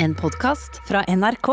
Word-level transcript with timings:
En 0.00 0.14
podkast 0.14 0.80
fra 0.88 1.02
NRK. 1.16 1.48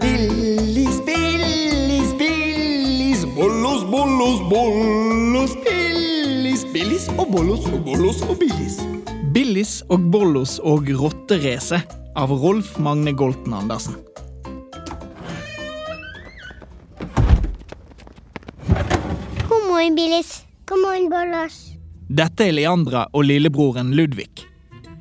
Billis, 0.00 0.96
Billis, 1.06 2.18
Billis, 2.18 3.24
bollos, 3.36 3.84
bollos, 3.90 4.40
bollos, 4.50 5.54
Billis, 5.64 6.64
Billis 6.72 7.06
og 7.14 7.30
bollos 7.30 7.68
og 7.70 7.84
bollos 7.86 8.24
og 8.26 8.34
Billis. 8.42 8.80
Billis 9.30 9.76
og 9.86 10.10
Bollos 10.10 10.56
og 10.58 10.90
Rotterace 10.98 11.78
av 12.18 12.34
Rolf 12.34 12.74
Magne 12.82 13.14
Golten 13.14 13.54
Andersen. 13.54 13.94
God 19.46 19.66
morgen, 19.70 19.94
Billis. 19.94 20.40
God 20.66 20.82
morgen, 20.82 21.10
Bollos. 21.14 21.62
Dette 22.10 22.50
er 22.50 22.58
Leandra 22.58 23.06
og 23.14 23.30
lillebroren 23.30 23.94
Ludvig. 23.94 24.49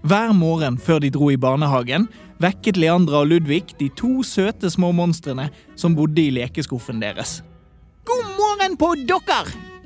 Hver 0.07 0.31
morgen 0.31 0.77
før 0.79 1.01
de 1.03 1.09
dro 1.11 1.27
i 1.33 1.37
barnehagen, 1.39 2.05
vekket 2.39 2.77
Leandra 2.79 3.25
og 3.25 3.33
Ludvig 3.33 3.73
de 3.81 3.89
to 3.99 4.21
søte 4.23 4.71
små 4.71 4.93
monstrene 4.95 5.49
som 5.75 5.97
bodde 5.97 6.23
i 6.23 6.31
lekeskuffen 6.31 7.01
deres. 7.03 7.41
God 8.07 8.23
morgen 8.37 8.77
på 8.79 8.93
dere! 9.09 9.41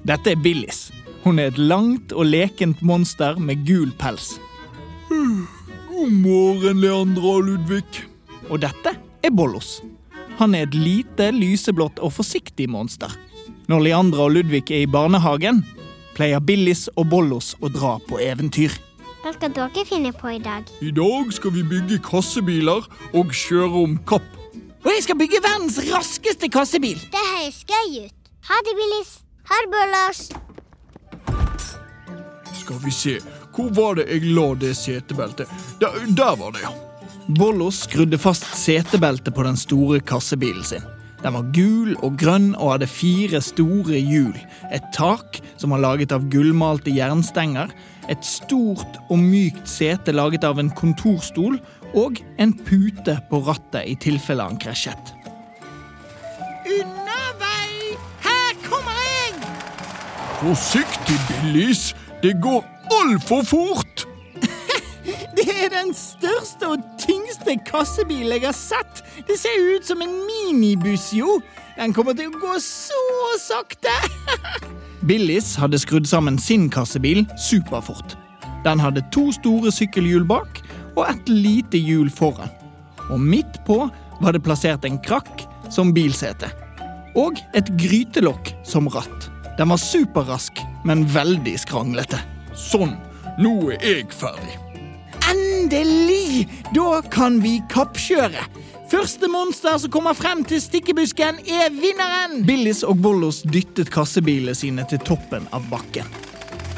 Dette 0.05 0.35
er 0.35 0.43
Billis. 0.43 0.91
Hun 1.23 1.39
er 1.39 1.49
et 1.49 1.57
langt 1.57 2.13
og 2.13 2.27
lekent 2.29 2.83
monster 2.85 3.39
med 3.39 3.65
gul 3.65 3.89
pels. 3.97 4.35
God 5.09 6.11
morgen, 6.11 6.83
Leandra 6.83 7.33
og 7.39 7.47
Ludvig. 7.47 8.03
Og 8.51 8.61
dette 8.61 8.93
er 9.23 9.33
Bollos. 9.33 9.79
Han 10.37 10.53
er 10.53 10.67
et 10.67 10.77
lite, 10.77 11.31
lyseblått 11.33 12.01
og 12.03 12.13
forsiktig 12.19 12.69
monster. 12.69 13.09
Når 13.71 13.87
Leandra 13.87 14.27
og 14.27 14.37
Ludvig 14.37 14.67
er 14.69 14.83
i 14.83 14.89
barnehagen, 14.89 15.63
pleier 16.13 16.43
Billis 16.43 16.85
og 16.93 17.07
Bollos 17.09 17.55
å 17.63 17.71
dra 17.73 17.95
på 18.05 18.21
eventyr. 18.21 18.75
Hva 19.23 19.31
skal 19.31 19.53
dere 19.55 19.85
finne 19.87 20.09
på 20.11 20.33
i 20.35 20.39
dag? 20.43 20.67
I 20.83 20.89
dag 20.91 21.29
skal 21.31 21.53
vi 21.55 21.61
bygge 21.63 22.01
kassebiler 22.03 22.83
og 23.15 23.29
kjøre 23.31 23.83
om 23.85 23.93
kapp. 24.03 24.25
Og 24.83 24.89
jeg 24.91 25.05
skal 25.05 25.15
bygge 25.21 25.39
verdens 25.45 25.77
raskeste 25.87 26.49
kassebil. 26.51 26.99
Det 27.13 27.21
høres 27.29 27.61
gøy 27.69 28.01
ut. 28.03 28.31
Ha 28.49 28.57
det, 28.67 28.73
Billis. 28.75 29.13
Ha 29.47 29.59
det, 29.63 29.69
Bollos. 29.71 30.19
Skal 32.65 32.81
vi 32.83 32.91
se, 32.91 33.13
hvor 33.55 33.71
var 33.77 33.95
det 34.01 34.09
jeg 34.09 34.33
la 34.35 34.49
det 34.59 34.73
setebeltet? 34.81 35.55
Der, 35.79 35.95
der 36.19 36.35
var 36.43 36.51
det, 36.57 36.65
ja. 36.65 36.73
Bollos 37.39 37.85
skrudde 37.87 38.19
fast 38.19 38.43
setebeltet 38.59 39.31
på 39.31 39.47
den 39.47 39.55
store 39.55 40.01
kassebilen 40.03 40.67
sin. 40.67 40.83
Den 41.23 41.37
var 41.37 41.47
gul 41.55 41.95
og 42.03 42.19
grønn 42.19 42.51
og 42.57 42.73
hadde 42.73 42.91
fire 42.91 43.39
store 43.39 44.03
hjul, 44.03 44.35
et 44.75 44.83
tak 44.91 45.39
som 45.55 45.71
var 45.71 45.79
laget 45.79 46.11
av 46.11 46.27
gullmalte 46.27 46.91
jernstenger, 46.91 47.71
et 48.11 48.25
stort 48.25 48.99
og 49.09 49.19
mykt 49.19 49.69
sete 49.69 50.13
laget 50.15 50.43
av 50.47 50.59
en 50.59 50.71
kontorstol 50.75 51.59
og 51.93 52.19
en 52.41 52.53
pute 52.65 53.17
på 53.29 53.41
rattet 53.47 53.87
i 53.87 53.95
tilfelle 54.01 54.45
han 54.45 54.59
krasjet. 54.61 55.13
Unna 56.63 57.21
vei! 57.41 57.93
Her 58.25 58.55
kommer 58.65 58.97
jeg! 59.03 59.35
Forsiktig, 60.41 61.19
Billis. 61.29 61.91
Det 62.23 62.35
går 62.43 62.63
altfor 63.01 63.43
fort. 63.47 64.07
Det 65.37 65.47
er 65.51 65.69
den 65.73 65.91
største 65.97 66.69
og 66.75 66.85
tyngste 67.01 67.57
kassebilen 67.67 68.37
jeg 68.37 68.47
har 68.47 68.57
sett. 68.57 69.03
Det 69.27 69.39
ser 69.39 69.75
ut 69.75 69.87
som 69.87 70.01
en 70.03 70.15
minibuss, 70.27 71.11
jo. 71.15 71.39
Den 71.77 71.93
kommer 71.95 72.15
til 72.17 72.31
å 72.31 72.39
gå 72.39 72.55
så 72.63 73.03
sakte. 73.43 73.93
Billis 75.03 75.55
hadde 75.59 75.79
skrudd 75.81 76.07
sammen 76.07 76.37
sin 76.39 76.69
kassebil 76.71 77.25
superfort. 77.35 78.15
Den 78.63 78.79
hadde 78.79 79.03
to 79.11 79.27
store 79.35 79.71
sykkelhjul 79.75 80.23
bak 80.27 80.61
og 80.95 81.03
et 81.09 81.29
lite 81.29 81.79
hjul 81.79 82.11
foran. 82.13 82.51
Og 83.11 83.19
midt 83.19 83.59
på 83.67 83.81
var 84.21 84.35
det 84.35 84.43
plassert 84.45 84.85
en 84.87 84.99
krakk 85.03 85.43
som 85.73 85.91
bilsete. 85.95 86.47
Og 87.19 87.41
et 87.57 87.67
grytelokk 87.79 88.53
som 88.65 88.87
ratt. 88.93 89.29
Den 89.57 89.69
var 89.69 89.81
superrask, 89.81 90.61
men 90.87 91.03
veldig 91.11 91.57
skranglete. 91.61 92.21
Sånn, 92.57 92.95
nå 93.43 93.53
er 93.75 93.83
jeg 93.83 94.07
ferdig. 94.15 94.55
Endelig! 95.29 96.47
Da 96.73 97.01
kan 97.11 97.41
vi 97.43 97.57
kappkjøre. 97.69 98.47
Første 98.93 99.25
monster 99.25 99.73
som 99.81 99.89
kommer 99.89 100.13
frem 100.13 100.43
til 100.45 100.59
stikkebusken, 100.61 101.39
er 101.49 101.71
vinneren! 101.73 102.43
Billis 102.45 102.83
og 102.85 102.99
Bollos 103.01 103.39
dyttet 103.41 103.89
kassebilene 103.89 104.53
sine 104.53 104.83
til 104.85 104.99
toppen 105.01 105.47
av 105.49 105.65
bakken. 105.71 106.05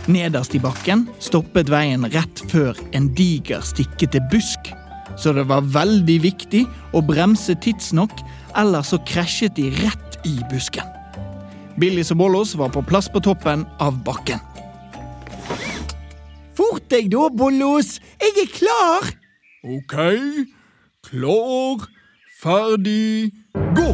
Nederst 0.08 0.56
i 0.56 0.62
bakken 0.64 1.04
stoppet 1.20 1.68
veien 1.68 2.08
rett 2.14 2.40
før 2.48 2.80
en 2.96 3.10
diger, 3.18 3.60
stikkete 3.68 4.22
busk. 4.32 4.72
Så 5.20 5.34
det 5.36 5.44
var 5.50 5.68
veldig 5.76 6.16
viktig 6.24 6.64
å 6.96 7.02
bremse 7.04 7.58
tidsnok, 7.60 8.16
ellers 8.56 8.94
så 8.94 9.02
krasjet 9.12 9.60
de 9.60 9.68
rett 9.82 10.16
i 10.24 10.38
busken. 10.54 10.88
Billis 11.76 12.14
og 12.16 12.22
Bollos 12.24 12.56
var 12.56 12.72
på 12.72 12.86
plass 12.88 13.12
på 13.12 13.20
toppen 13.28 13.68
av 13.84 13.98
bakken. 14.08 14.40
Fort 16.56 16.88
deg 16.96 17.12
da, 17.12 17.28
Bollos! 17.28 17.98
Jeg 18.24 18.46
er 18.46 18.54
klar! 18.56 19.12
Ok. 19.68 20.00
Klar, 21.06 21.84
ferdig, 22.46 23.34
gå! 23.76 23.90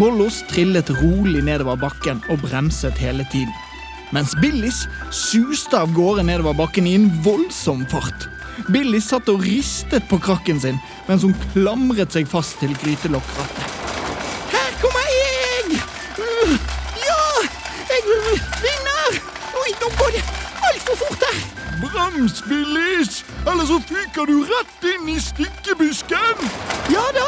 Bollos 0.00 0.42
trillet 0.48 0.90
rolig 1.00 1.42
nedover 1.44 1.78
bakken 1.80 2.20
og 2.32 2.42
bremset 2.44 3.00
hele 3.00 3.24
tiden. 3.32 3.52
Mens 4.12 4.34
Billis 4.42 4.82
suste 5.14 5.78
av 5.80 5.92
gårde 5.96 6.26
nedover 6.26 6.56
bakken 6.58 6.88
i 6.88 6.96
en 6.98 7.08
voldsom 7.24 7.86
fart. 7.92 8.28
Billis 8.68 9.08
satt 9.12 9.30
og 9.32 9.44
ristet 9.46 10.08
på 10.10 10.20
krakken 10.20 10.60
sin 10.60 10.80
mens 11.08 11.24
hun 11.24 11.36
klamret 11.52 12.12
seg 12.12 12.28
fast 12.28 12.60
til 12.60 12.76
grytelokkrattet. 12.82 13.69
Brems, 22.10 22.44
Billis, 22.48 23.24
eller 23.46 23.66
så 23.66 23.80
fyker 23.80 24.26
du 24.26 24.40
rett 24.42 24.84
inn 24.84 25.08
i 25.08 25.20
stikkebusken! 25.20 26.42
Ja 26.90 27.02
da! 27.14 27.26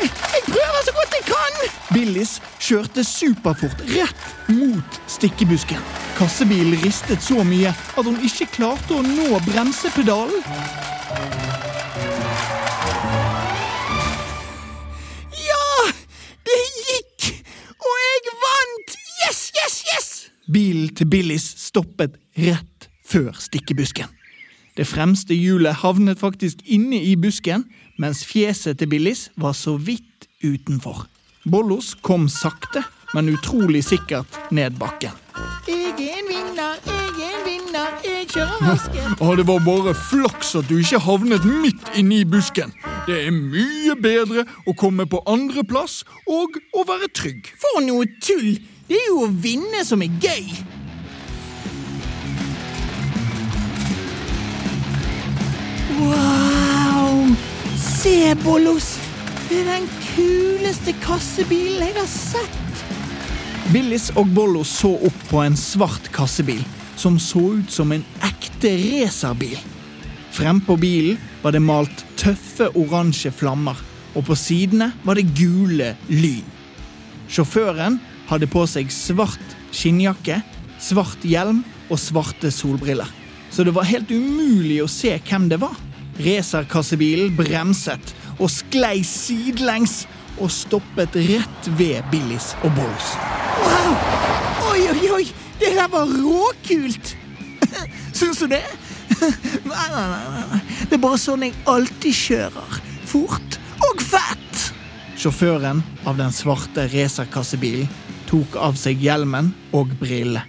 Jeg 0.00 0.42
prøver 0.46 0.84
så 0.86 0.94
godt 0.96 1.14
jeg 1.14 1.24
kan! 1.28 1.58
Billis 1.94 2.32
kjørte 2.62 3.04
superfort 3.06 3.82
rett 3.92 4.50
mot 4.50 5.00
stikkebusken. 5.10 5.82
Kassebilen 6.18 6.78
ristet 6.82 7.22
så 7.22 7.44
mye 7.46 7.70
at 7.70 8.06
hun 8.06 8.18
ikke 8.26 8.48
klarte 8.56 8.98
å 8.98 9.04
nå 9.06 9.38
bremsepedalen. 9.46 10.42
Ja! 15.44 15.68
Det 16.48 16.58
gikk! 16.80 17.30
Og 17.78 18.00
jeg 18.06 18.34
vant! 18.46 18.98
Yes, 19.26 19.44
yes, 19.60 19.78
yes! 19.92 20.10
Bilen 20.50 20.90
til 20.94 21.10
Billis 21.12 21.52
stoppet 21.68 22.18
rett 22.38 22.77
før 23.08 23.32
stikkebusken. 23.40 24.10
Det 24.78 24.86
fremste 24.86 25.34
hjulet 25.34 25.80
havnet 25.82 26.20
faktisk 26.20 26.60
inne 26.64 27.00
i 27.02 27.16
busken, 27.18 27.64
mens 27.98 28.22
fjeset 28.26 28.78
til 28.78 28.90
Billis 28.92 29.28
var 29.36 29.56
så 29.58 29.74
vidt 29.76 30.28
utenfor. 30.44 31.08
Bollos 31.50 31.96
kom 32.02 32.28
sakte, 32.28 32.84
men 33.14 33.32
utrolig 33.32 33.82
sikkert 33.84 34.38
ned 34.54 34.78
bakken. 34.78 35.16
Jeg 35.66 35.96
er 35.98 36.20
en 36.20 36.30
vinner, 36.30 36.78
jeg 36.86 37.26
er 37.26 37.34
en 37.34 37.44
vinner, 37.46 37.98
jeg 38.04 38.28
kjører 38.30 38.62
raskest. 38.68 39.36
det 39.40 39.46
var 39.50 39.66
bare 39.66 39.94
flaks 39.98 40.54
at 40.60 40.70
du 40.70 40.76
ikke 40.78 41.02
havnet 41.02 41.46
midt 41.48 41.92
inne 41.98 42.20
i 42.22 42.28
busken. 42.28 42.74
Det 43.08 43.18
er 43.26 43.34
mye 43.34 43.98
bedre 43.98 44.46
å 44.68 44.76
komme 44.78 45.08
på 45.10 45.24
andreplass 45.26 46.04
og 46.28 46.60
å 46.76 46.86
være 46.86 47.10
trygg. 47.16 47.50
For 47.58 47.82
noe 47.86 48.06
tull! 48.22 48.58
Det 48.88 48.96
er 48.96 49.10
jo 49.10 49.24
å 49.26 49.32
vinne 49.42 49.82
som 49.84 50.00
er 50.00 50.14
gøy. 50.22 50.77
Se, 57.98 58.34
Bollos! 58.44 58.92
Det 59.48 59.56
er 59.58 59.64
den 59.72 59.86
kuleste 60.12 60.92
kassebilen 61.02 61.80
jeg 61.82 61.96
har 61.96 62.06
sett. 62.06 62.82
Billis 63.74 64.04
og 64.14 64.28
Bollos 64.36 64.70
så 64.84 64.92
opp 65.08 65.24
på 65.26 65.40
en 65.42 65.56
svart 65.58 66.06
kassebil 66.14 66.60
som 66.94 67.16
så 67.18 67.42
ut 67.58 67.74
som 67.74 67.90
en 67.90 68.04
ekte 68.28 68.70
racerbil. 68.84 69.56
Frempå 70.36 70.76
bilen 70.78 71.18
var 71.42 71.56
det 71.56 71.64
malt 71.64 72.04
tøffe 72.20 72.68
oransje 72.78 73.32
flammer, 73.34 73.74
og 74.14 74.28
på 74.30 74.38
sidene 74.38 74.92
var 75.02 75.18
det 75.18 75.26
gule 75.34 75.90
lyn. 76.06 76.46
Sjåføren 77.26 77.98
hadde 78.30 78.46
på 78.52 78.62
seg 78.70 78.94
svart 78.94 79.58
skinnjakke, 79.74 80.38
svart 80.78 81.26
hjelm 81.26 81.64
og 81.88 81.98
svarte 81.98 82.54
solbriller. 82.54 83.10
Så 83.50 83.66
det 83.66 83.74
var 83.74 83.90
helt 83.90 84.14
umulig 84.14 84.84
å 84.84 84.92
se 84.92 85.16
hvem 85.18 85.50
det 85.50 85.58
var. 85.66 85.74
Racerkassebilen 86.18 87.34
bremset 87.38 88.14
og 88.38 88.50
sklei 88.50 89.02
sidelengs 89.06 90.02
og 90.38 90.50
stoppet 90.52 91.16
rett 91.28 91.70
ved 91.78 92.02
Billis 92.12 92.52
og 92.62 92.74
Bolls. 92.78 93.12
Wow! 93.62 93.94
Oi, 94.72 94.82
oi, 94.92 95.10
oi! 95.18 95.24
Det 95.58 95.72
der 95.74 95.90
var 95.90 96.10
råkult! 96.10 97.14
Syns 98.18 98.42
du 98.42 98.46
det? 98.50 98.64
Nei, 99.68 99.86
nei, 99.90 100.04
nei. 100.06 100.58
Det 100.86 100.94
er 100.94 101.00
bare 101.02 101.18
sånn 101.18 101.42
jeg 101.42 101.54
alltid 101.68 102.14
kjører. 102.14 102.76
Fort 103.08 103.56
og 103.88 104.02
fett. 104.04 104.60
Sjåføren 105.18 105.80
av 106.06 106.20
den 106.20 106.30
svarte 106.34 106.86
racerkassebilen 106.92 107.88
tok 108.28 108.58
av 108.60 108.76
seg 108.78 109.00
hjelmen 109.02 109.50
og 109.74 109.90
brillene. 109.98 110.44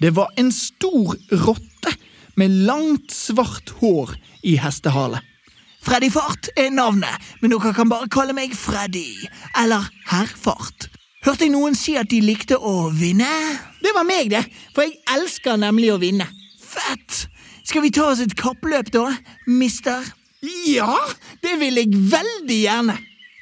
Det 0.00 0.12
var 0.16 0.32
en 0.40 0.48
stor 0.52 1.16
rotte 1.44 1.92
med 2.40 2.54
langt, 2.64 3.12
svart 3.12 3.72
hår 3.80 4.14
i 4.42 4.56
hestehale. 4.60 5.22
Freddy 5.80 6.10
Fart 6.12 6.50
er 6.60 6.68
navnet, 6.74 7.30
men 7.40 7.54
dere 7.54 7.72
kan 7.76 7.88
bare 7.88 8.08
kalle 8.12 8.36
meg 8.36 8.52
Freddy, 8.56 9.06
eller 9.58 9.86
Herr 10.10 10.28
Fart. 10.28 10.90
Hørte 11.24 11.44
jeg 11.44 11.52
noen 11.52 11.76
si 11.76 11.96
at 12.00 12.08
de 12.12 12.20
likte 12.24 12.56
å 12.56 12.90
vinne? 12.96 13.28
Det 13.80 13.92
var 13.96 14.06
meg, 14.08 14.30
det, 14.32 14.44
for 14.74 14.84
jeg 14.86 14.98
elsker 15.16 15.60
nemlig 15.60 15.90
å 15.92 16.00
vinne. 16.00 16.28
Fett! 16.60 17.26
Skal 17.64 17.84
vi 17.84 17.92
ta 17.94 18.08
oss 18.10 18.22
et 18.24 18.32
kappløp, 18.36 18.88
da, 18.92 19.06
mister? 19.46 20.04
Ja, 20.66 20.96
det 21.44 21.58
vil 21.60 21.76
jeg 21.80 21.92
veldig 22.12 22.56
gjerne. 22.56 22.96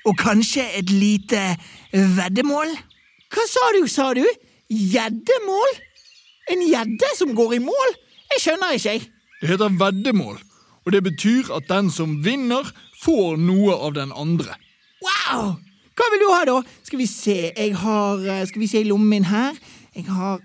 Og 0.09 0.19
kanskje 0.19 0.65
et 0.79 0.91
lite 0.91 1.43
veddemål? 1.93 2.75
Hva 3.35 3.45
sa 3.51 3.71
du, 3.77 3.83
sa 3.91 4.11
du? 4.17 4.25
Gjeddemål? 4.69 5.79
En 6.53 6.65
gjedde 6.65 7.13
som 7.19 7.35
går 7.37 7.59
i 7.59 7.63
mål? 7.63 7.97
Jeg 8.35 8.45
skjønner 8.45 8.77
ikke, 8.77 8.95
jeg. 8.97 9.09
Det 9.39 9.53
heter 9.53 9.75
veddemål, 9.81 10.39
og 10.89 10.95
det 10.95 11.03
betyr 11.05 11.51
at 11.53 11.67
den 11.69 11.91
som 11.93 12.15
vinner, 12.25 12.65
får 13.03 13.37
noe 13.37 13.75
av 13.77 13.93
den 13.99 14.13
andre. 14.17 14.55
Wow! 15.05 15.59
Hva 15.99 16.07
vil 16.15 16.23
du 16.23 16.29
ha, 16.33 16.39
da? 16.49 16.55
Skal 16.87 17.03
vi 17.03 17.09
se, 17.11 17.35
jeg 17.51 17.75
har 17.77 18.23
eh, 18.25 18.47
Skal 18.49 18.63
vi 18.63 18.69
se 18.71 18.81
i 18.81 18.87
lommen 18.89 19.11
min 19.11 19.27
her. 19.29 19.59
Jeg 19.93 20.07
har 20.09 20.41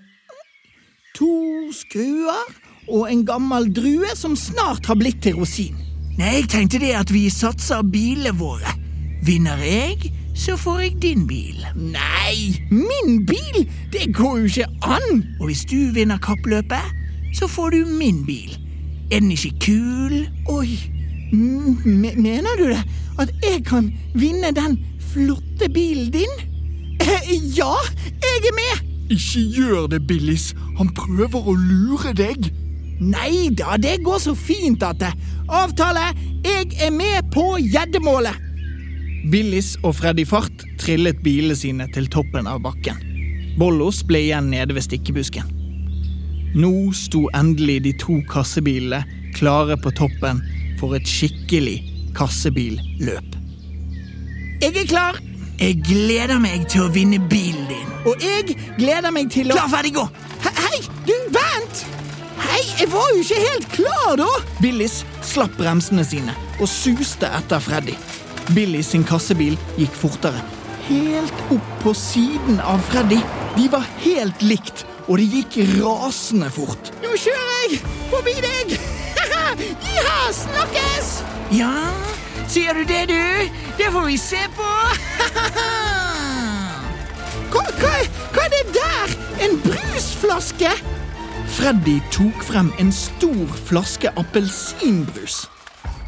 to 1.16 1.70
skruer 1.72 2.44
og 2.90 3.06
en 3.08 3.22
gammel 3.24 3.70
drue 3.72 4.10
som 4.20 4.36
snart 4.36 4.90
har 4.90 4.98
blitt 5.00 5.22
til 5.24 5.38
rosin. 5.40 5.78
Nei, 6.18 6.42
jeg 6.42 6.50
tenkte 6.52 6.82
det 6.82 6.92
at 6.98 7.14
vi 7.14 7.30
satser 7.32 7.86
bilene 7.88 8.34
våre. 8.36 8.76
Vinner 9.24 9.62
jeg, 9.64 10.12
så 10.36 10.58
får 10.60 10.82
jeg 10.82 10.98
din 11.06 11.24
bil. 11.30 11.64
Nei, 11.78 12.58
min 12.74 13.24
bil? 13.30 13.64
Det 13.94 14.10
går 14.12 14.44
jo 14.44 14.52
ikke 14.52 14.68
an! 14.84 15.24
Og 15.40 15.48
hvis 15.48 15.64
du 15.72 15.94
vinner 15.96 16.20
kappløpet, 16.20 16.92
så 17.38 17.48
får 17.48 17.78
du 17.78 17.96
min 17.96 18.26
bil. 18.28 18.58
Er 19.12 19.20
den 19.20 19.32
ikke 19.32 19.54
kul? 19.60 20.16
Oi, 20.50 20.70
mener 21.34 22.58
du 22.58 22.66
det? 22.72 22.82
At 23.20 23.30
jeg 23.44 23.64
kan 23.68 23.92
vinne 24.14 24.54
den 24.56 24.80
flotte 25.12 25.70
bilen 25.74 26.12
din? 26.14 26.34
Eh, 27.02 27.34
ja, 27.58 27.76
jeg 28.08 28.50
er 28.50 28.56
med! 28.58 28.90
Ikke 29.14 29.44
gjør 29.56 29.88
det, 29.88 30.02
Billis. 30.08 30.54
Han 30.78 30.90
prøver 30.96 31.50
å 31.50 31.56
lure 31.58 32.14
deg. 32.18 32.50
Nei 33.04 33.50
da, 33.52 33.76
det 33.78 34.00
går 34.06 34.22
så 34.24 34.34
fint 34.38 34.84
at 34.86 35.02
det. 35.02 35.12
Avtale! 35.52 36.12
Jeg 36.44 36.72
er 36.82 36.94
med 36.94 37.32
på 37.34 37.58
gjeddemålet! 37.62 38.40
Billis 39.32 39.76
og 39.84 39.96
Freddy 39.96 40.26
Fart 40.28 40.66
trillet 40.82 41.22
bilene 41.24 41.56
sine 41.56 41.88
til 41.96 42.10
toppen 42.12 42.48
av 42.50 42.64
bakken. 42.66 42.98
Bollos 43.60 44.02
ble 44.08 44.26
igjen 44.26 44.50
nede 44.52 44.76
ved 44.76 44.84
stikkebusken. 44.88 45.63
Nå 46.54 46.92
sto 46.94 47.26
endelig 47.34 47.80
de 47.88 47.94
to 47.98 48.20
kassebilene 48.30 49.02
klare 49.34 49.78
på 49.82 49.90
toppen 49.98 50.42
for 50.78 50.94
et 50.94 51.08
skikkelig 51.10 51.80
kassebilløp. 52.18 53.38
Jeg 54.62 54.76
er 54.78 54.88
klar! 54.88 55.18
Jeg 55.58 55.80
gleder 55.86 56.40
meg 56.42 56.66
til 56.70 56.86
å 56.86 56.92
vinne 56.94 57.18
bilen 57.30 57.66
din. 57.70 57.90
Og 58.10 58.22
jeg 58.22 58.56
gleder 58.78 59.14
meg 59.16 59.30
til 59.34 59.50
å 59.50 59.58
Klar, 59.58 59.70
ferdig, 59.72 59.94
gå! 59.96 60.06
He 60.44 60.54
hei, 60.60 60.80
du, 61.08 61.14
vent! 61.34 61.84
Hei, 62.44 62.62
jeg 62.82 62.90
var 62.92 63.12
jo 63.14 63.22
ikke 63.24 63.42
helt 63.48 63.70
klar, 63.74 64.16
da! 64.22 64.30
Billis 64.62 65.02
slapp 65.26 65.58
bremsene 65.58 66.06
sine 66.06 66.38
og 66.60 66.70
suste 66.70 67.30
etter 67.38 67.64
Freddy. 67.64 67.98
Billis 68.54 68.92
sin 68.94 69.06
kassebil 69.08 69.58
gikk 69.80 69.94
fortere. 69.98 70.42
Helt 70.90 71.46
opp 71.56 71.70
på 71.82 71.94
siden 71.98 72.60
av 72.62 72.82
Freddy. 72.92 73.22
De 73.56 73.70
var 73.72 73.88
helt 74.04 74.44
likt, 74.44 74.84
og 75.08 75.18
det 75.20 75.28
gikk 75.32 75.58
rasende 75.82 76.50
fort. 76.54 76.92
Nå 77.04 77.12
kjører 77.20 77.54
jeg 77.66 77.80
forbi 78.12 78.36
deg! 78.44 78.76
ja, 79.98 80.18
snakkes! 80.38 81.12
Ja, 81.54 81.74
sier 82.48 82.78
du 82.78 82.86
det, 82.88 83.04
du? 83.12 83.24
Det 83.80 83.92
får 83.94 84.08
vi 84.08 84.18
se 84.22 84.42
på. 84.56 84.70
hva, 87.54 87.64
hva, 87.82 87.94
hva 88.34 88.46
er 88.48 88.54
det 88.56 88.64
der? 88.78 89.16
En 89.44 89.60
brusflaske? 89.66 90.72
Freddy 91.54 92.00
tok 92.14 92.40
frem 92.48 92.72
en 92.82 92.90
stor 92.96 93.60
flaske 93.68 94.10
appelsinbrus. 94.18 95.44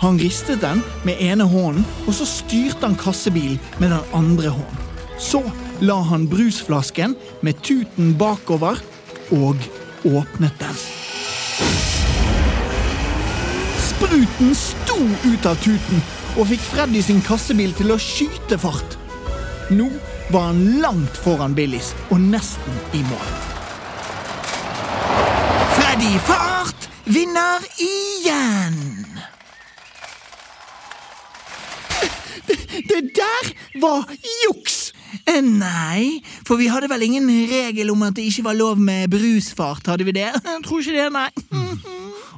Han 0.02 0.18
ristet 0.20 0.64
den 0.64 0.82
med 1.06 1.22
ene 1.24 1.46
hånden, 1.48 1.86
og 2.08 2.16
så 2.18 2.26
styrte 2.28 2.88
han 2.88 2.98
kassebilen 3.00 3.60
med 3.80 3.94
den 3.94 4.16
andre 4.18 4.56
hånden. 4.56 4.82
Så 5.22 5.44
la 5.80 5.96
han 6.10 6.28
brusflasken 6.28 7.16
med 7.42 7.62
tuten 7.64 8.14
bakover 8.18 8.80
og 9.36 9.56
åpnet 10.06 10.60
den. 10.60 10.78
Spruten 13.86 14.56
sto 14.56 15.00
ut 15.26 15.48
av 15.50 15.60
tuten 15.64 16.04
og 16.36 16.48
fikk 16.52 16.64
Freddy 16.70 17.02
sin 17.04 17.22
kassebil 17.26 17.74
til 17.78 17.94
å 17.96 18.00
skyte 18.02 18.60
fart. 18.60 18.98
Nå 19.74 19.90
var 20.34 20.52
han 20.52 20.80
langt 20.84 21.18
foran 21.24 21.56
Billis 21.58 21.94
og 22.10 22.20
nesten 22.22 22.80
i 22.94 23.04
mål. 23.08 23.30
Freddy 25.76 26.16
Fart 26.28 26.90
vinner 27.06 27.64
igjen! 27.82 28.82
Det 32.86 33.02
der 33.16 33.54
var 33.82 34.04
juks! 34.44 34.85
Eh, 35.26 35.42
nei, 35.42 36.22
for 36.48 36.60
vi 36.60 36.70
hadde 36.72 36.90
vel 36.92 37.06
ingen 37.08 37.28
regel 37.50 37.92
om 37.94 38.06
at 38.08 38.18
det 38.18 38.28
ikke 38.30 38.48
var 38.50 38.58
lov 38.58 38.82
med 38.82 39.10
brusfart, 39.14 39.88
hadde 39.88 40.08
vi 40.08 40.16
det? 40.18 40.32
Jeg 40.52 40.64
tror 40.66 40.82
ikke 40.82 40.98
det, 40.98 41.10
nei. 41.16 41.30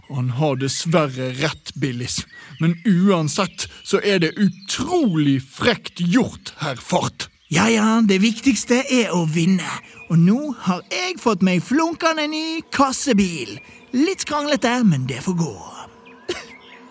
Han 0.08 0.30
har 0.38 0.56
dessverre 0.62 1.34
rett, 1.42 1.74
Billis, 1.76 2.22
men 2.62 2.78
uansett 2.88 3.68
så 3.84 4.00
er 4.00 4.22
det 4.24 4.38
utrolig 4.40 5.42
frekt 5.44 6.00
gjort, 6.00 6.54
herr 6.62 6.80
Fart. 6.80 7.28
Ja 7.52 7.68
ja, 7.72 8.02
det 8.04 8.20
viktigste 8.24 8.82
er 8.92 9.14
å 9.16 9.22
vinne, 9.32 9.68
og 10.12 10.20
nå 10.20 10.40
har 10.66 10.82
jeg 10.92 11.16
fått 11.20 11.46
meg 11.48 11.64
flunkende 11.64 12.26
ny 12.28 12.62
kassebil. 12.76 13.54
Litt 13.96 14.26
skranglete, 14.26 14.74
men 14.84 15.06
det 15.08 15.22
får 15.24 15.38
gå. 15.40 15.54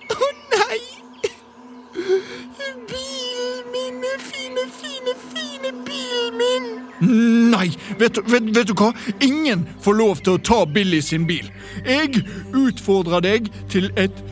Å 0.07 0.17
oh, 0.17 0.33
nei! 0.55 0.81
Fine, 4.21 4.65
fine, 4.81 5.15
fine 5.33 5.73
bilen 5.87 6.39
min! 6.41 6.71
Nei, 7.51 7.69
vet 7.99 8.17
du, 8.17 8.23
vet, 8.31 8.49
vet 8.57 8.71
du, 8.71 8.75
hva? 8.79 8.93
Ingen 9.25 9.67
får 9.85 9.99
lov 9.99 10.23
til 10.25 10.37
å 10.37 10.43
ta 10.51 10.63
Billy 10.71 11.03
sin 11.05 11.27
bil. 11.29 11.51
Jeg 11.85 12.23
utfordrer 12.57 13.25
deg 13.25 13.51
til 13.73 13.91
et, 14.01 14.25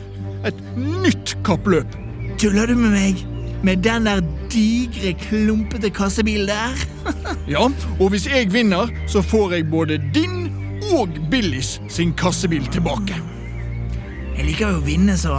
et 0.47 0.65
nytt 0.77 1.35
kappløp. 1.45 1.97
Tuller 2.41 2.71
du 2.71 2.75
med 2.79 2.95
meg? 2.95 3.23
Med 3.65 3.81
den 3.85 4.09
der 4.09 4.21
digre, 4.53 5.15
klumpete 5.25 5.89
kassebilen 5.93 6.49
der? 6.51 6.85
ja, 7.53 7.65
og 7.99 8.11
hvis 8.13 8.27
jeg 8.29 8.51
vinner, 8.53 8.91
så 9.07 9.23
får 9.25 9.57
jeg 9.57 9.69
både 9.71 10.01
din 10.13 10.45
og 10.93 11.17
Billys 11.31 11.79
sin 11.89 12.13
kassebil 12.17 12.67
tilbake. 12.73 13.17
Jeg 14.35 14.51
liker 14.51 14.75
jo 14.75 14.83
å 14.83 14.85
vinne, 14.85 15.17
så 15.17 15.37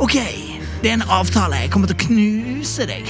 OK. 0.00 0.49
Det 0.80 0.88
er 0.88 0.94
en 0.96 1.10
avtale. 1.12 1.58
Jeg 1.60 1.70
kommer 1.74 1.90
til 1.90 1.96
å 1.98 2.04
knuse 2.06 2.86
deg. 2.88 3.08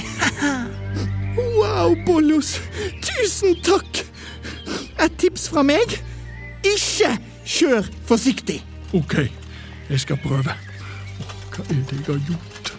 wow, 1.55 1.93
Bollos. 2.03 2.57
Tusen 2.99 3.55
takk. 3.63 4.01
Et 4.99 5.15
tips 5.21 5.47
fra 5.53 5.63
meg. 5.63 5.95
Ikke 6.67 7.13
kjør 7.47 7.87
forsiktig. 8.09 8.59
OK, 8.97 9.15
jeg 9.87 10.03
skal 10.03 10.19
prøve. 10.19 10.57
Hva 11.55 11.63
er 11.69 11.79
det 11.87 12.01
jeg 12.01 12.09
har 12.09 12.19
gjort? 12.27 12.73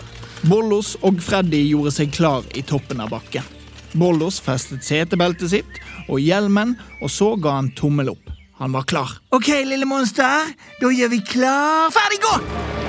Bollos 0.51 0.93
og 1.01 1.23
Freddy 1.25 1.63
gjorde 1.71 1.95
seg 1.97 2.13
klar 2.13 2.45
i 2.53 2.61
toppen 2.67 3.01
av 3.01 3.15
bakken. 3.15 3.49
Bollos 3.97 4.43
festet 4.45 4.85
setebeltet 4.85 5.55
sitt 5.55 5.83
og 6.05 6.21
hjelmen, 6.21 6.77
og 7.01 7.09
så 7.13 7.33
ga 7.41 7.57
han 7.63 7.73
tommel 7.79 8.13
opp. 8.13 8.37
Han 8.61 8.77
var 8.77 8.85
klar. 8.85 9.17
OK, 9.33 9.49
lille 9.65 9.89
monster. 9.89 10.53
Da 10.85 10.93
gjør 10.93 11.17
vi 11.17 11.25
klar 11.33 11.89
Ferdig, 11.97 12.21
gå! 12.29 12.82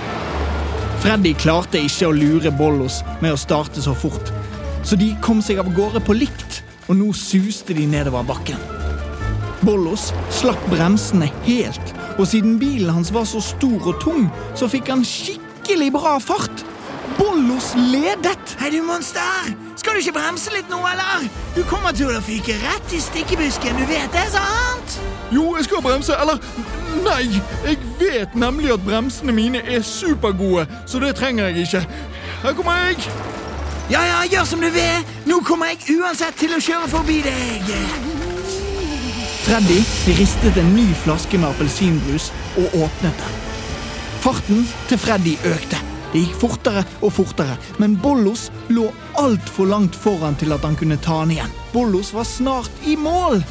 Freddy 1.03 1.33
klarte 1.35 1.81
ikke 1.83 2.07
å 2.07 2.13
lure 2.15 2.47
Bollos 2.55 3.01
med 3.19 3.33
å 3.33 3.39
starte 3.39 3.81
så 3.83 3.91
fort, 3.91 4.29
så 4.87 4.95
de 4.95 5.09
kom 5.25 5.41
seg 5.43 5.57
av 5.59 5.67
gårde 5.75 5.99
på 6.07 6.15
likt, 6.15 6.61
og 6.87 6.95
nå 6.95 7.09
suste 7.11 7.75
de 7.75 7.83
nedover 7.91 8.23
bakken. 8.23 8.61
Bollos 9.67 10.13
slapp 10.31 10.63
bremsene 10.71 11.27
helt, 11.43 11.91
og 12.15 12.23
siden 12.31 12.55
bilen 12.61 12.93
hans 12.95 13.11
var 13.11 13.27
så 13.27 13.43
stor 13.43 13.89
og 13.91 13.99
tung, 13.99 14.29
så 14.55 14.69
fikk 14.71 14.93
han 14.93 15.03
skikkelig 15.03 15.89
bra 15.91 16.13
fart. 16.23 16.63
Bollos 17.17 17.73
ledet. 17.75 18.55
Hei, 18.61 18.71
du 18.71 18.79
monster! 18.87 19.51
Skal 19.75 19.97
du 19.97 20.05
ikke 20.05 20.15
bremse 20.21 20.55
litt 20.55 20.71
nå, 20.71 20.79
eller? 20.87 21.27
Du 21.57 21.65
kommer 21.67 21.91
til 21.91 22.15
å 22.15 22.23
fyke 22.23 22.55
rett 22.63 22.95
i 22.95 23.03
stikkebusken, 23.03 23.75
du 23.75 23.91
vet 23.91 24.15
det, 24.15 24.29
sant? 24.31 25.12
Jo, 25.31 25.55
jeg 25.55 25.65
skal 25.65 25.81
bremse, 25.81 26.15
eller 26.19 26.37
Nei, 27.03 27.41
jeg 27.65 27.77
vet 27.99 28.35
nemlig 28.37 28.69
at 28.73 28.83
bremsene 28.85 29.33
mine 29.33 29.63
er 29.65 29.81
supergode, 29.81 30.67
så 30.85 30.99
det 31.01 31.15
trenger 31.17 31.49
jeg 31.49 31.65
ikke. 31.65 31.81
Her 32.43 32.53
kommer 32.53 32.77
jeg. 32.85 33.07
Ja, 33.91 34.03
ja, 34.07 34.19
gjør 34.31 34.45
som 34.47 34.61
du 34.61 34.69
vil. 34.71 35.07
Nå 35.25 35.39
kommer 35.43 35.73
jeg 35.73 35.97
uansett 35.97 36.37
til 36.39 36.53
å 36.55 36.61
kjøre 36.63 36.87
forbi 36.91 37.19
deg. 37.25 37.71
Freddy 39.43 39.81
ristet 40.19 40.59
en 40.61 40.69
ny 40.75 40.85
flaske 41.03 41.39
med 41.39 41.49
appelsinbrus 41.49 42.29
og 42.61 42.77
åpnet 42.85 43.17
den. 43.23 43.41
Farten 44.23 44.63
til 44.87 45.01
Freddy 45.01 45.33
økte. 45.49 45.81
Det 46.13 46.21
gikk 46.21 46.37
fortere 46.43 46.83
og 47.01 47.11
fortere, 47.15 47.57
men 47.81 47.97
Bollos 47.99 48.45
lå 48.69 48.85
altfor 49.19 49.67
langt 49.67 49.97
foran 49.99 50.37
til 50.39 50.53
at 50.55 50.63
han 50.63 50.77
kunne 50.79 50.99
ta 51.01 51.23
han 51.23 51.33
igjen. 51.33 51.57
Bollos 51.73 52.13
var 52.13 52.29
snart 52.29 52.85
i 52.87 52.95
mål. 52.95 53.41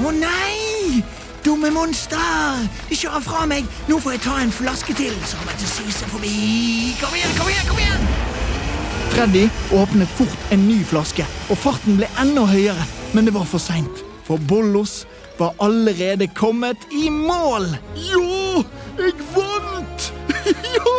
Å 0.00 0.14
nei! 0.16 1.02
Dumme 1.44 1.70
monster! 1.74 2.68
De 2.88 2.94
kjører 2.94 3.22
fra 3.24 3.46
meg. 3.50 3.66
Nå 3.90 3.96
får 4.02 4.14
jeg 4.14 4.22
ta 4.22 4.36
en 4.38 4.52
flaske 4.54 4.94
til, 4.94 5.14
så 5.26 5.40
kommer 5.40 5.56
jeg 5.56 5.64
til 5.64 5.70
å 5.70 5.72
suse 5.72 6.10
forbi. 6.12 6.34
Kom 7.00 7.16
igjen, 7.18 7.32
kom 7.38 7.50
igjen, 7.50 7.66
kom 7.66 7.80
igjen! 7.82 8.04
Freddy 9.12 9.42
åpnet 9.74 10.12
fort 10.16 10.52
en 10.54 10.62
ny 10.68 10.78
flaske, 10.86 11.26
og 11.50 11.58
farten 11.58 11.98
ble 11.98 12.06
enda 12.22 12.46
høyere. 12.46 12.86
Men 13.12 13.26
det 13.26 13.34
var 13.34 13.48
for 13.50 13.62
seint, 13.62 14.04
for 14.22 14.38
Bollos 14.48 15.02
var 15.40 15.58
allerede 15.66 16.30
kommet 16.38 16.86
i 16.94 17.10
mål. 17.10 17.66
Ja, 17.98 18.62
jeg 19.02 19.18
vant! 19.34 20.08
ja! 20.78 20.94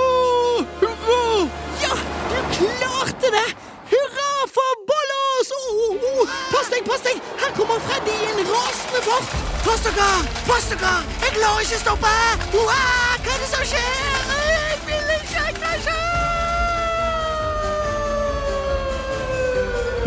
Hurra! 0.84 1.48
Ja, 1.86 1.96
du 2.28 2.38
klarte 2.60 3.34
det! 3.40 3.48
Hurra 3.96 4.30
for 4.60 4.86
Bollos! 4.92 5.56
Oh, 5.56 5.82
oh, 5.88 6.08
oh. 6.12 6.38
Pass 6.52 6.68
deg, 6.76 6.84
pass 6.92 7.08
deg! 7.08 7.24
Her 7.40 7.56
kommer 7.56 7.80
Freddy 7.88 8.20
i 8.20 8.32
en 8.36 8.48
rasende 8.52 9.08
fart. 9.08 9.53
Pass 9.64 9.82
dere! 9.84 10.94
Jeg 11.24 11.32
klarer 11.38 11.64
ikke 11.64 11.78
å 11.78 11.82
stoppe! 11.82 12.14
Hva 12.52 12.80
er 13.24 13.38
det 13.40 13.48
som 13.48 13.64
skjer? 13.68 14.32
Jeg 14.50 14.80
vil 14.88 15.12
ikke 15.16 15.44
krasje! 15.60 16.00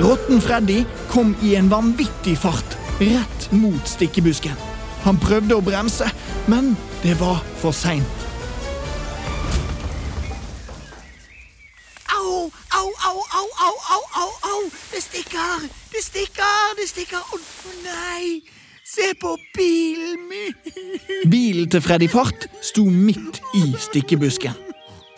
Rotten 0.02 0.42
Freddy 0.44 0.82
kom 1.08 1.32
i 1.40 1.54
en 1.56 1.70
vanvittig 1.72 2.36
fart 2.42 2.76
rett 3.00 3.48
mot 3.52 3.88
stikkebusken. 3.88 4.56
Han 5.06 5.16
prøvde 5.22 5.56
å 5.56 5.64
bremse, 5.64 6.08
men 6.52 6.74
det 7.02 7.16
var 7.20 7.40
for 7.62 7.72
seint. 7.76 8.26
Au, 12.12 12.50
au, 12.76 12.88
au, 13.08 13.18
au, 13.40 13.48
au, 13.64 14.04
au, 14.20 14.30
au! 14.52 14.60
Det 14.92 15.00
stikker! 15.04 15.64
Det 15.94 16.04
stikker! 16.04 16.76
Det 16.76 16.88
stikker! 16.92 17.24
Å 17.24 17.40
nei! 17.86 18.55
Se 18.96 19.14
på 19.20 19.36
bilen 19.56 20.28
min! 20.30 20.54
Bilen 21.30 21.68
til 21.68 21.82
Freddy 21.84 22.06
Fart 22.08 22.46
sto 22.64 22.86
midt 22.88 23.42
i 23.58 23.74
stikkebusken. 23.76 24.54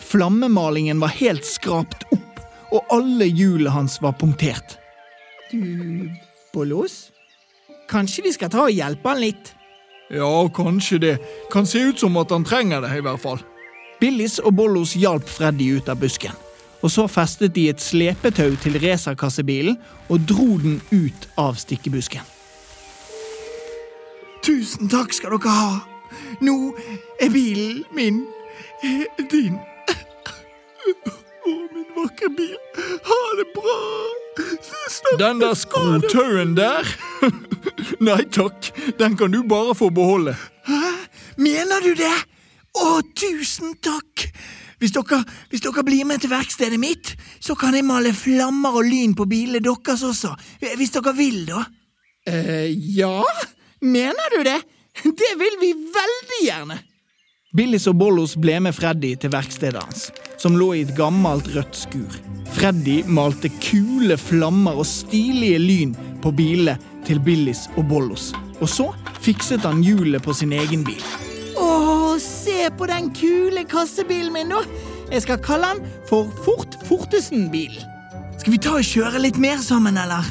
Flammemalingen 0.03 0.99
var 0.99 1.13
helt 1.15 1.45
skrapt 1.47 2.03
opp, 2.11 2.41
og 2.75 2.89
alle 2.91 3.29
hjulene 3.29 3.71
hans 3.71 3.95
var 4.03 4.17
punktert. 4.19 4.75
Du, 5.51 6.09
Bollos? 6.51 7.13
Kanskje 7.89 8.25
vi 8.25 8.33
skal 8.35 8.51
ta 8.51 8.65
og 8.65 8.75
hjelpe 8.75 9.13
han 9.13 9.21
litt? 9.23 9.53
Ja, 10.11 10.27
kanskje 10.51 10.99
det. 10.99 11.13
Kan 11.53 11.69
se 11.69 11.85
ut 11.91 12.03
som 12.03 12.17
at 12.19 12.33
han 12.35 12.43
trenger 12.43 12.83
det, 12.83 12.97
i 12.97 13.05
hvert 13.05 13.21
fall. 13.23 13.39
Billis 14.01 14.41
og 14.43 14.57
Bollos 14.57 14.97
hjalp 14.99 15.29
Freddy 15.29 15.69
ut 15.77 15.87
av 15.87 16.01
busken. 16.01 16.35
Og 16.83 16.91
så 16.91 17.07
festet 17.11 17.55
de 17.55 17.69
et 17.71 17.79
slepetau 17.83 18.57
til 18.59 18.75
racerkassebilen 18.83 19.79
og 20.09 20.27
dro 20.27 20.57
den 20.59 20.81
ut 20.91 21.29
av 21.39 21.55
stikkebusken. 21.59 22.27
Tusen 24.43 24.89
takk 24.91 25.13
skal 25.13 25.35
dere 25.35 25.53
ha. 25.53 25.79
Nå 26.41 26.55
er 27.21 27.31
bilen 27.33 27.83
min 27.95 28.21
eh, 28.83 29.05
din. 29.31 29.57
Å, 31.49 31.53
min 31.73 31.89
vakre 31.97 32.29
bil. 32.37 32.55
Ha 33.09 33.19
det 33.39 33.47
bra. 33.55 33.77
Den 35.19 35.41
der 35.41 35.55
skrotauen 35.57 36.55
der? 36.57 36.87
Nei 38.07 38.21
takk, 38.31 38.71
den 38.99 39.17
kan 39.19 39.33
du 39.35 39.41
bare 39.43 39.75
få 39.75 39.89
beholde. 39.93 40.35
Hæ? 40.69 40.79
Mener 41.39 41.83
du 41.83 41.93
det? 41.99 42.15
Å, 42.79 43.01
tusen 43.17 43.75
takk! 43.83 44.29
Hvis 44.79 44.93
dere, 44.95 45.19
hvis 45.51 45.63
dere 45.65 45.83
blir 45.83 46.05
med 46.07 46.21
til 46.23 46.31
verkstedet 46.31 46.79
mitt, 46.79 47.11
så 47.43 47.55
kan 47.59 47.75
jeg 47.75 47.83
male 47.83 48.13
flammer 48.15 48.77
og 48.79 48.87
lyn 48.87 49.11
på 49.17 49.27
bilene 49.27 49.59
deres 49.63 50.05
også. 50.07 50.31
Hvis 50.79 50.93
dere 50.95 51.11
vil, 51.17 51.41
da. 51.49 51.65
eh 52.29 52.69
ja? 52.95 53.17
Mener 53.81 54.37
du 54.37 54.43
det? 54.43 54.61
Det 55.03 55.33
vil 55.39 55.57
vi 55.61 55.73
veldig 55.73 56.39
gjerne. 56.43 56.79
Billis 57.55 57.87
og 57.89 57.95
Bollos 57.97 58.35
ble 58.37 58.59
med 58.61 58.75
Freddy 58.77 59.15
til 59.17 59.31
verkstedet 59.33 59.81
hans, 59.81 60.09
som 60.37 60.57
lå 60.59 60.73
i 60.75 60.81
et 60.83 60.91
gammelt 60.97 61.47
rødt 61.55 61.77
skur. 61.77 62.17
Freddy 62.53 62.99
malte 63.09 63.49
kule 63.63 64.17
flammer 64.21 64.77
og 64.77 64.85
stilige 64.85 65.61
lyn 65.63 65.95
på 66.21 66.33
bilene 66.35 66.75
til 67.07 67.21
Billis 67.23 67.65
og 67.77 67.87
Bollos. 67.89 68.33
Og 68.59 68.69
så 68.69 68.89
fikset 69.23 69.65
han 69.65 69.81
hjulet 69.85 70.21
på 70.21 70.35
sin 70.35 70.53
egen 70.53 70.83
bil. 70.85 71.01
Å, 71.57 72.19
se 72.21 72.67
på 72.77 72.89
den 72.91 73.09
kule 73.15 73.63
kassebilen 73.69 74.35
min, 74.35 74.53
da! 74.53 74.61
Jeg 75.09 75.23
skal 75.25 75.41
kalle 75.41 75.71
den 75.73 75.87
for 76.05 76.29
Fort 76.45 76.75
Fortesen-bilen. 76.85 77.81
Skal 78.37 78.53
vi 78.53 78.61
ta 78.61 78.75
og 78.77 78.85
kjøre 78.85 79.23
litt 79.23 79.39
mer 79.41 79.57
sammen, 79.63 79.97
eller? 79.97 80.27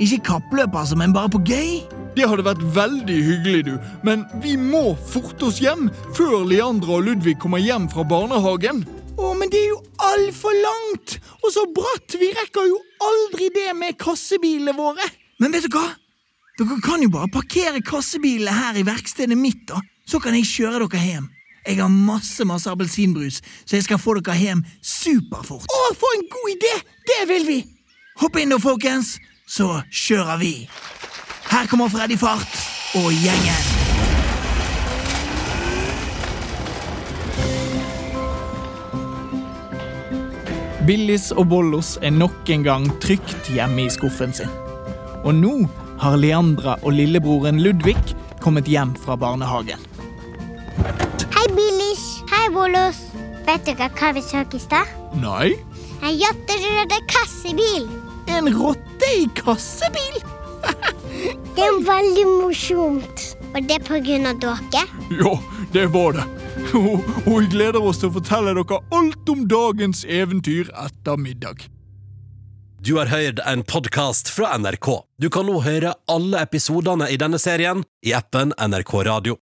Ikke 0.00 0.22
kappløp, 0.32 0.74
altså, 0.74 0.96
men 0.96 1.12
bare 1.12 1.30
på 1.32 1.42
gøy? 1.44 1.82
Det 2.16 2.28
hadde 2.28 2.44
vært 2.44 2.64
veldig 2.76 3.18
hyggelig, 3.24 3.62
du, 3.68 3.76
men 4.04 4.26
vi 4.42 4.56
må 4.60 4.92
forte 5.08 5.48
oss 5.48 5.62
hjem 5.64 5.86
før 6.16 6.42
Leandra 6.48 6.98
og 6.98 7.06
Ludvig 7.06 7.38
kommer 7.40 7.62
hjem 7.62 7.88
fra 7.92 8.04
barnehagen. 8.04 8.82
Å, 9.16 9.32
men 9.36 9.50
det 9.52 9.60
er 9.60 9.70
jo 9.70 9.80
altfor 10.12 10.56
langt! 10.56 11.16
Og 11.40 11.52
så 11.54 11.64
bratt! 11.76 12.16
Vi 12.20 12.30
rekker 12.36 12.68
jo 12.68 12.78
aldri 13.04 13.48
det 13.54 13.72
med 13.76 13.98
kassebilene 14.00 14.74
våre. 14.76 15.04
Men 15.40 15.56
vet 15.56 15.68
du 15.68 15.76
hva? 15.76 15.88
Dere 16.60 16.78
kan 16.84 17.00
jo 17.04 17.12
bare 17.12 17.32
parkere 17.32 17.80
kassebilene 17.84 18.52
her 18.52 18.80
i 18.80 18.84
verkstedet 18.86 19.38
mitt, 19.38 19.64
da. 19.68 19.80
Så 20.08 20.20
kan 20.20 20.36
jeg 20.36 20.48
kjøre 20.48 20.84
dere 20.84 21.00
hjem. 21.04 21.28
Jeg 21.62 21.78
har 21.78 21.92
masse 21.92 22.44
masse 22.48 22.70
appelsinbrus, 22.70 23.38
så 23.64 23.78
jeg 23.78 23.86
skal 23.86 24.00
få 24.02 24.16
dere 24.18 24.36
hjem 24.36 24.64
superfort. 24.82 25.68
Å, 25.70 25.82
for 25.96 26.18
en 26.18 26.26
god 26.32 26.54
idé! 26.56 26.72
Det 27.08 27.20
vil 27.30 27.46
vi! 27.48 27.60
Hopp 28.20 28.36
inn 28.36 28.52
da, 28.52 28.58
folkens, 28.60 29.14
så 29.52 29.82
kjører 29.92 30.38
vi. 30.40 30.52
Her 31.52 31.68
kommer 31.68 31.90
Freddy 31.92 32.16
Fart 32.16 32.54
og 32.96 33.10
gjengen. 33.12 33.64
Billis 40.88 41.28
og 41.36 41.46
Bollos 41.52 41.94
er 42.02 42.14
nok 42.16 42.48
en 42.50 42.64
gang 42.66 42.86
trygt 43.04 43.50
hjemme 43.52 43.84
i 43.84 43.92
skuffen 43.92 44.32
sin. 44.34 44.50
Og 45.22 45.36
nå 45.36 45.52
har 46.02 46.16
Leandra 46.18 46.78
og 46.82 46.96
lillebroren 46.96 47.60
Ludvig 47.62 48.00
kommet 48.42 48.70
hjem 48.72 48.96
fra 49.04 49.18
barnehagen. 49.20 49.84
Hei, 51.36 51.44
Billis. 51.52 52.06
Hei, 52.32 52.48
Bollos. 52.56 53.04
Vet 53.46 53.68
dere 53.68 53.90
hva 54.00 54.14
vi 54.16 54.24
så 54.24 54.42
i 54.48 54.62
stad? 54.62 54.96
Nei? 55.20 55.52
En 56.02 56.16
jatterøde 56.16 56.98
kassebil. 57.12 57.86
En 58.32 58.48
rotte 58.56 58.91
i 59.10 59.28
kassebil? 59.34 60.22
Det 61.56 61.64
er 61.64 61.82
veldig 61.84 62.24
morsomt. 62.40 63.24
Var 63.52 63.60
det 63.68 63.82
pga. 63.84 64.00
dere. 64.40 64.84
Ja, 65.20 65.32
det 65.72 65.86
var 65.92 66.12
det. 66.16 66.24
Og, 66.74 67.04
og 67.26 67.40
vi 67.40 67.46
gleder 67.52 67.84
oss 67.84 68.00
til 68.00 68.08
å 68.08 68.16
fortelle 68.16 68.54
dere 68.56 68.80
alt 68.96 69.28
om 69.28 69.44
dagens 69.48 70.04
eventyr 70.08 70.72
etter 70.72 71.20
middag. 71.20 71.66
Du 72.82 72.96
har 72.96 73.06
hørt 73.12 73.38
en 73.46 73.62
podkast 73.62 74.32
fra 74.32 74.56
NRK. 74.58 74.88
Du 75.20 75.28
kan 75.30 75.46
nå 75.46 75.60
høre 75.62 75.92
alle 76.10 76.40
episodene 76.42 77.06
i 77.12 77.18
denne 77.20 77.38
serien 77.38 77.84
i 78.02 78.14
appen 78.16 78.56
NRK 78.58 78.94
Radio. 79.06 79.36